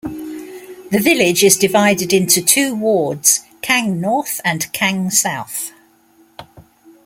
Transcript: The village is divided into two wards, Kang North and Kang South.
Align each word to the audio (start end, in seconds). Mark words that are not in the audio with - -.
The 0.89 0.99
village 0.99 1.43
is 1.43 1.57
divided 1.57 2.11
into 2.11 2.41
two 2.41 2.73
wards, 2.73 3.41
Kang 3.61 4.01
North 4.01 4.41
and 4.43 4.65
Kang 4.73 5.11
South. 5.11 5.73